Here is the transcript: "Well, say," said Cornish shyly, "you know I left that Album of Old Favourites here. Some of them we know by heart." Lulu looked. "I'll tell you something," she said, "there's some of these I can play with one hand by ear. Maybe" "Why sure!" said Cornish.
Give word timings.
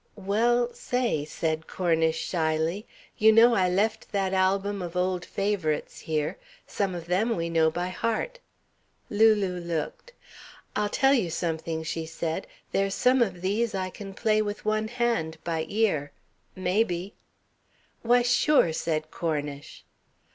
"Well, 0.17 0.73
say," 0.73 1.25
said 1.25 1.67
Cornish 1.67 2.17
shyly, 2.17 2.87
"you 3.19 3.31
know 3.31 3.53
I 3.53 3.69
left 3.69 4.11
that 4.11 4.33
Album 4.33 4.81
of 4.81 4.95
Old 4.97 5.23
Favourites 5.23 5.99
here. 5.99 6.39
Some 6.65 6.95
of 6.95 7.05
them 7.05 7.35
we 7.35 7.51
know 7.51 7.69
by 7.69 7.89
heart." 7.89 8.39
Lulu 9.11 9.59
looked. 9.59 10.13
"I'll 10.75 10.89
tell 10.89 11.13
you 11.13 11.29
something," 11.29 11.83
she 11.83 12.07
said, 12.07 12.47
"there's 12.71 12.95
some 12.95 13.21
of 13.21 13.41
these 13.41 13.75
I 13.75 13.91
can 13.91 14.15
play 14.15 14.41
with 14.41 14.65
one 14.65 14.87
hand 14.87 15.37
by 15.43 15.67
ear. 15.69 16.11
Maybe" 16.55 17.13
"Why 18.01 18.23
sure!" 18.23 18.73
said 18.73 19.11
Cornish. 19.11 19.85